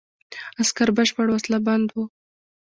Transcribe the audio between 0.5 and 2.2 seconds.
عسکر بشپړ وسله بند وو.